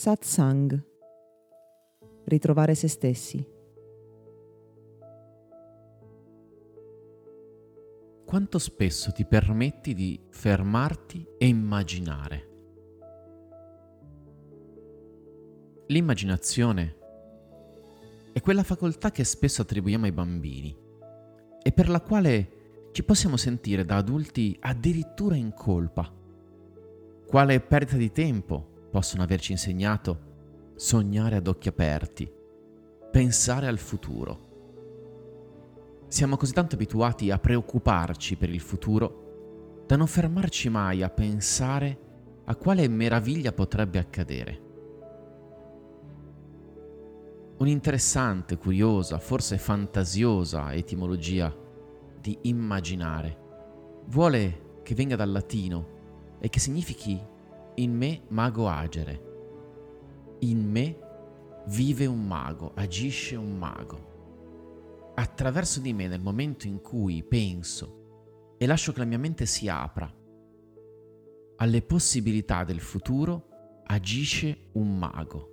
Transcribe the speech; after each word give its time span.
Satsang. 0.00 0.82
Ritrovare 2.24 2.74
se 2.74 2.88
stessi. 2.88 3.46
Quanto 8.24 8.58
spesso 8.58 9.12
ti 9.12 9.26
permetti 9.26 9.92
di 9.92 10.18
fermarti 10.30 11.26
e 11.36 11.46
immaginare? 11.46 12.48
L'immaginazione 15.88 16.96
è 18.32 18.40
quella 18.40 18.62
facoltà 18.62 19.10
che 19.10 19.24
spesso 19.24 19.60
attribuiamo 19.60 20.06
ai 20.06 20.12
bambini 20.12 20.74
e 21.62 21.72
per 21.72 21.90
la 21.90 22.00
quale 22.00 22.88
ci 22.92 23.04
possiamo 23.04 23.36
sentire 23.36 23.84
da 23.84 23.98
adulti 23.98 24.56
addirittura 24.60 25.36
in 25.36 25.52
colpa. 25.52 26.10
Quale 27.26 27.60
perdita 27.60 27.98
di 27.98 28.10
tempo 28.10 28.78
possono 28.90 29.22
averci 29.22 29.52
insegnato 29.52 30.28
sognare 30.74 31.36
ad 31.36 31.46
occhi 31.46 31.68
aperti, 31.68 32.30
pensare 33.10 33.66
al 33.66 33.78
futuro. 33.78 34.48
Siamo 36.08 36.36
così 36.36 36.52
tanto 36.52 36.74
abituati 36.74 37.30
a 37.30 37.38
preoccuparci 37.38 38.36
per 38.36 38.50
il 38.50 38.60
futuro 38.60 39.84
da 39.86 39.96
non 39.96 40.06
fermarci 40.06 40.68
mai 40.68 41.02
a 41.02 41.10
pensare 41.10 41.98
a 42.44 42.56
quale 42.56 42.88
meraviglia 42.88 43.52
potrebbe 43.52 43.98
accadere. 43.98 44.68
Un'interessante, 47.58 48.56
curiosa, 48.56 49.18
forse 49.18 49.58
fantasiosa 49.58 50.72
etimologia 50.72 51.54
di 52.20 52.38
immaginare 52.42 53.38
vuole 54.06 54.78
che 54.82 54.94
venga 54.94 55.14
dal 55.14 55.30
latino 55.30 55.98
e 56.40 56.48
che 56.48 56.58
significhi 56.58 57.20
in 57.76 57.96
me 57.96 58.22
mago 58.28 58.68
agere. 58.68 59.28
In 60.40 60.70
me 60.70 60.98
vive 61.66 62.06
un 62.06 62.26
mago, 62.26 62.72
agisce 62.74 63.36
un 63.36 63.56
mago. 63.56 65.12
Attraverso 65.14 65.80
di 65.80 65.92
me 65.92 66.08
nel 66.08 66.20
momento 66.20 66.66
in 66.66 66.80
cui 66.80 67.22
penso 67.22 68.54
e 68.58 68.66
lascio 68.66 68.92
che 68.92 68.98
la 69.00 69.04
mia 69.04 69.18
mente 69.18 69.46
si 69.46 69.68
apra 69.68 70.12
alle 71.56 71.82
possibilità 71.82 72.64
del 72.64 72.80
futuro, 72.80 73.82
agisce 73.84 74.70
un 74.72 74.98
mago. 74.98 75.48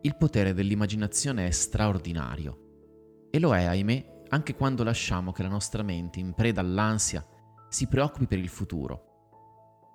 Il 0.00 0.16
potere 0.16 0.54
dell'immaginazione 0.54 1.46
è 1.46 1.50
straordinario 1.50 3.28
e 3.30 3.38
lo 3.38 3.54
è, 3.54 3.64
ahimè, 3.64 4.22
anche 4.28 4.54
quando 4.54 4.84
lasciamo 4.84 5.32
che 5.32 5.42
la 5.42 5.48
nostra 5.48 5.82
mente, 5.82 6.18
in 6.18 6.32
preda 6.32 6.62
all'ansia, 6.62 7.26
si 7.68 7.86
preoccupi 7.88 8.26
per 8.26 8.38
il 8.38 8.48
futuro. 8.48 9.05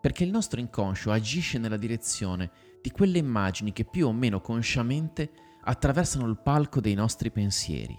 Perché 0.02 0.24
il 0.24 0.32
nostro 0.32 0.60
inconscio 0.60 1.12
agisce 1.12 1.60
nella 1.60 1.78
direzione 1.78 2.52
di 2.82 2.90
quelle 2.92 3.20
immagini 3.20 3.72
che 3.72 3.86
più 3.86 4.08
o 4.08 4.12
meno 4.12 4.42
consciamente 4.42 5.32
attraversano 5.64 6.28
il 6.28 6.42
palco 6.42 6.82
dei 6.82 6.96
nostri 6.96 7.32
pensieri. 7.32 7.98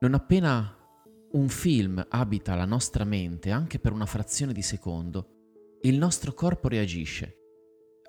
Non 0.00 0.14
appena 0.14 0.76
un 1.32 1.48
film 1.48 2.04
abita 2.10 2.54
la 2.54 2.66
nostra 2.66 3.04
mente 3.04 3.50
anche 3.50 3.78
per 3.78 3.92
una 3.92 4.06
frazione 4.06 4.52
di 4.52 4.62
secondo, 4.62 5.78
il 5.80 5.96
nostro 5.96 6.34
corpo 6.34 6.68
reagisce 6.68 7.38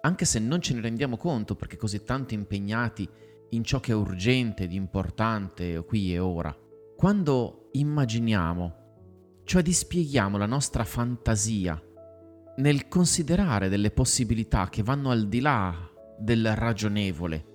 anche 0.06 0.26
se 0.26 0.38
non 0.38 0.62
ce 0.62 0.76
ne 0.76 0.82
rendiamo 0.82 1.18
conto 1.18 1.56
perché 1.56 1.78
così 1.78 2.04
tanto 2.04 2.36
impegnati 2.36 3.10
in 3.50 3.64
ciò 3.64 3.80
che 3.80 3.92
è 3.92 3.96
urgente 3.96 4.64
ed 4.64 4.72
importante 4.72 5.84
qui 5.84 6.14
e 6.14 6.20
ora. 6.20 6.56
Quando 6.96 7.70
immaginiamo, 7.72 9.42
cioè 9.44 9.64
dispieghiamo 9.64 10.38
la 10.38 10.46
nostra 10.46 10.84
fantasia 10.84 11.82
nel 12.58 12.88
considerare 12.88 13.68
delle 13.68 13.92
possibilità 13.92 14.70
che 14.70 14.82
vanno 14.82 15.12
al 15.12 15.28
di 15.28 15.42
là 15.42 15.74
del 16.18 16.56
ragionevole, 16.56 17.46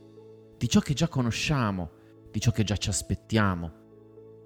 di 0.58 0.68
ciò 0.68 0.80
che 0.80 0.92
già 0.92 1.08
conosciamo, 1.08 1.90
di 2.30 2.38
ciò 2.40 2.50
che 2.50 2.64
già 2.64 2.76
ci 2.76 2.90
aspettiamo, 2.90 3.78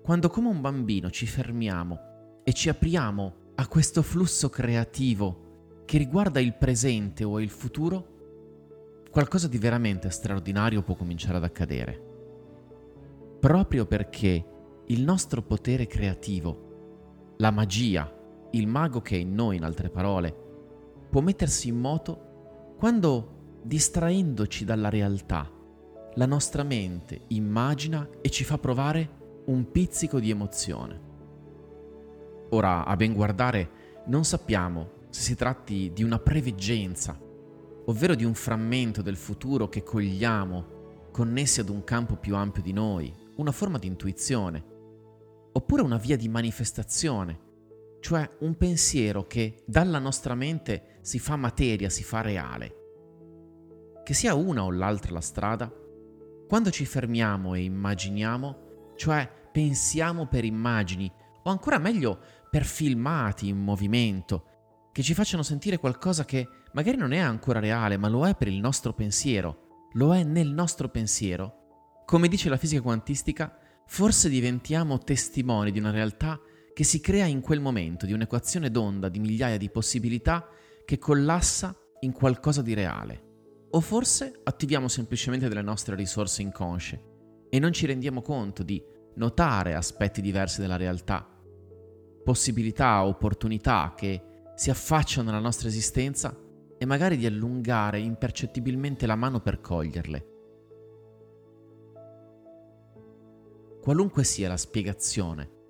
quando 0.02 0.28
come 0.28 0.48
un 0.48 0.60
bambino 0.60 1.10
ci 1.10 1.26
fermiamo 1.26 2.42
e 2.44 2.52
ci 2.52 2.68
apriamo 2.68 3.34
a 3.56 3.66
questo 3.66 4.02
flusso 4.02 4.48
creativo 4.48 5.82
che 5.84 5.98
riguarda 5.98 6.40
il 6.40 6.54
presente 6.54 7.24
o 7.24 7.40
il 7.40 7.50
futuro, 7.50 8.12
qualcosa 9.10 9.48
di 9.48 9.58
veramente 9.58 10.10
straordinario 10.10 10.82
può 10.82 10.94
cominciare 10.94 11.38
ad 11.38 11.44
accadere. 11.44 12.02
Proprio 13.40 13.86
perché 13.86 14.44
il 14.86 15.02
nostro 15.02 15.42
potere 15.42 15.86
creativo, 15.86 17.34
la 17.38 17.50
magia, 17.50 18.12
il 18.52 18.66
mago 18.66 19.00
che 19.00 19.16
è 19.16 19.18
in 19.18 19.34
noi, 19.34 19.56
in 19.56 19.64
altre 19.64 19.90
parole, 19.90 20.42
può 21.14 21.22
mettersi 21.22 21.68
in 21.68 21.78
moto 21.78 22.74
quando, 22.76 23.60
distraendoci 23.62 24.64
dalla 24.64 24.88
realtà, 24.88 25.48
la 26.14 26.26
nostra 26.26 26.64
mente 26.64 27.26
immagina 27.28 28.08
e 28.20 28.30
ci 28.30 28.42
fa 28.42 28.58
provare 28.58 29.42
un 29.44 29.70
pizzico 29.70 30.18
di 30.18 30.30
emozione. 30.30 31.00
Ora, 32.48 32.84
a 32.84 32.96
ben 32.96 33.12
guardare, 33.12 34.02
non 34.06 34.24
sappiamo 34.24 35.04
se 35.08 35.20
si 35.20 35.36
tratti 35.36 35.92
di 35.94 36.02
una 36.02 36.18
preveggenza, 36.18 37.16
ovvero 37.84 38.16
di 38.16 38.24
un 38.24 38.34
frammento 38.34 39.00
del 39.00 39.16
futuro 39.16 39.68
che 39.68 39.84
cogliamo 39.84 41.10
connessi 41.12 41.60
ad 41.60 41.68
un 41.68 41.84
campo 41.84 42.16
più 42.16 42.34
ampio 42.34 42.60
di 42.60 42.72
noi, 42.72 43.14
una 43.36 43.52
forma 43.52 43.78
di 43.78 43.86
intuizione, 43.86 44.64
oppure 45.52 45.82
una 45.82 45.96
via 45.96 46.16
di 46.16 46.28
manifestazione, 46.28 47.38
cioè 48.04 48.28
un 48.40 48.54
pensiero 48.58 49.26
che 49.26 49.62
dalla 49.64 49.98
nostra 49.98 50.34
mente 50.34 50.98
si 51.00 51.18
fa 51.18 51.36
materia, 51.36 51.88
si 51.88 52.04
fa 52.04 52.20
reale. 52.20 52.74
Che 54.04 54.12
sia 54.12 54.34
una 54.34 54.62
o 54.62 54.70
l'altra 54.70 55.10
la 55.10 55.22
strada, 55.22 55.72
quando 56.46 56.70
ci 56.70 56.84
fermiamo 56.84 57.54
e 57.54 57.62
immaginiamo, 57.62 58.92
cioè 58.96 59.26
pensiamo 59.50 60.26
per 60.26 60.44
immagini, 60.44 61.10
o 61.44 61.48
ancora 61.48 61.78
meglio 61.78 62.20
per 62.50 62.66
filmati 62.66 63.48
in 63.48 63.56
movimento, 63.56 64.90
che 64.92 65.02
ci 65.02 65.14
facciano 65.14 65.42
sentire 65.42 65.78
qualcosa 65.78 66.26
che 66.26 66.46
magari 66.74 66.98
non 66.98 67.12
è 67.12 67.20
ancora 67.20 67.58
reale, 67.58 67.96
ma 67.96 68.08
lo 68.08 68.26
è 68.26 68.36
per 68.36 68.48
il 68.48 68.60
nostro 68.60 68.92
pensiero, 68.92 69.88
lo 69.94 70.14
è 70.14 70.22
nel 70.24 70.50
nostro 70.50 70.90
pensiero. 70.90 72.02
Come 72.04 72.28
dice 72.28 72.50
la 72.50 72.58
fisica 72.58 72.82
quantistica, 72.82 73.56
forse 73.86 74.28
diventiamo 74.28 74.98
testimoni 74.98 75.70
di 75.70 75.78
una 75.78 75.90
realtà 75.90 76.38
che 76.74 76.84
si 76.84 77.00
crea 77.00 77.24
in 77.24 77.40
quel 77.40 77.60
momento, 77.60 78.04
di 78.04 78.12
un'equazione 78.12 78.70
d'onda 78.70 79.08
di 79.08 79.20
migliaia 79.20 79.56
di 79.56 79.70
possibilità 79.70 80.48
che 80.84 80.98
collassa 80.98 81.74
in 82.00 82.12
qualcosa 82.12 82.62
di 82.62 82.74
reale. 82.74 83.22
O 83.70 83.80
forse 83.80 84.40
attiviamo 84.42 84.88
semplicemente 84.88 85.48
delle 85.48 85.62
nostre 85.62 85.94
risorse 85.94 86.42
inconsce 86.42 87.12
e 87.48 87.58
non 87.60 87.72
ci 87.72 87.86
rendiamo 87.86 88.22
conto 88.22 88.64
di 88.64 88.82
notare 89.14 89.74
aspetti 89.74 90.20
diversi 90.20 90.60
della 90.60 90.76
realtà, 90.76 91.26
possibilità, 92.24 93.04
opportunità 93.04 93.94
che 93.96 94.22
si 94.56 94.70
affacciano 94.70 95.30
nella 95.30 95.42
nostra 95.42 95.68
esistenza 95.68 96.36
e 96.76 96.84
magari 96.86 97.16
di 97.16 97.26
allungare 97.26 98.00
impercettibilmente 98.00 99.06
la 99.06 99.16
mano 99.16 99.40
per 99.40 99.60
coglierle. 99.60 100.32
Qualunque 103.80 104.24
sia 104.24 104.48
la 104.48 104.56
spiegazione 104.56 105.62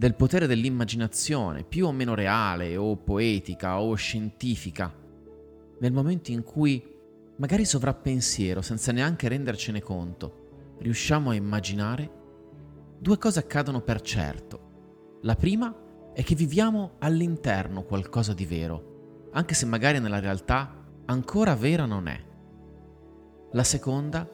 del 0.00 0.14
potere 0.14 0.46
dell'immaginazione, 0.46 1.62
più 1.62 1.86
o 1.86 1.92
meno 1.92 2.14
reale 2.14 2.74
o 2.74 2.96
poetica 2.96 3.82
o 3.82 3.94
scientifica, 3.96 4.90
nel 5.78 5.92
momento 5.92 6.30
in 6.30 6.42
cui, 6.42 6.82
magari 7.36 7.66
sovrappensiero, 7.66 8.62
senza 8.62 8.92
neanche 8.92 9.28
rendercene 9.28 9.82
conto, 9.82 10.76
riusciamo 10.78 11.28
a 11.28 11.34
immaginare, 11.34 12.10
due 12.98 13.18
cose 13.18 13.40
accadono 13.40 13.82
per 13.82 14.00
certo. 14.00 15.18
La 15.20 15.36
prima 15.36 15.70
è 16.14 16.24
che 16.24 16.34
viviamo 16.34 16.92
all'interno 17.00 17.82
qualcosa 17.82 18.32
di 18.32 18.46
vero, 18.46 19.28
anche 19.32 19.52
se 19.52 19.66
magari 19.66 20.00
nella 20.00 20.18
realtà 20.18 20.82
ancora 21.04 21.54
vera 21.54 21.84
non 21.84 22.08
è. 22.08 22.18
La 23.52 23.64
seconda 23.64 24.26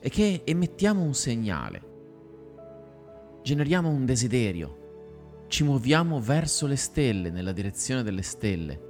è 0.00 0.08
che 0.10 0.42
emettiamo 0.44 1.00
un 1.00 1.14
segnale, 1.14 1.82
generiamo 3.42 3.88
un 3.88 4.04
desiderio, 4.04 4.82
ci 5.48 5.64
muoviamo 5.64 6.20
verso 6.20 6.66
le 6.66 6.76
stelle, 6.76 7.30
nella 7.30 7.52
direzione 7.52 8.02
delle 8.02 8.22
stelle, 8.22 8.80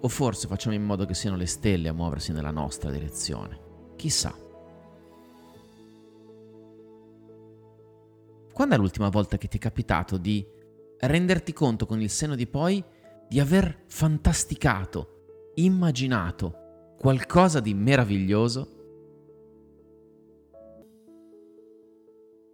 o 0.00 0.08
forse 0.08 0.46
facciamo 0.46 0.74
in 0.74 0.82
modo 0.82 1.04
che 1.04 1.14
siano 1.14 1.36
le 1.36 1.46
stelle 1.46 1.88
a 1.88 1.92
muoversi 1.92 2.32
nella 2.32 2.50
nostra 2.50 2.90
direzione. 2.90 3.60
Chissà. 3.96 4.34
Quando 8.52 8.74
è 8.74 8.78
l'ultima 8.78 9.08
volta 9.08 9.38
che 9.38 9.48
ti 9.48 9.56
è 9.56 9.60
capitato 9.60 10.18
di 10.18 10.46
renderti 10.98 11.52
conto 11.52 11.86
con 11.86 12.00
il 12.00 12.10
senno 12.10 12.34
di 12.34 12.46
poi 12.46 12.82
di 13.28 13.40
aver 13.40 13.84
fantasticato, 13.86 15.52
immaginato 15.54 16.94
qualcosa 16.98 17.60
di 17.60 17.74
meraviglioso? 17.74 18.81